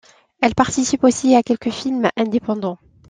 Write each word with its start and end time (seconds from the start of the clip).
Elle 0.41 0.55
participe 0.55 1.03
aussi 1.03 1.35
à 1.35 1.43
quelques 1.43 1.69
films 1.69 2.09
indépendants. 2.17 2.79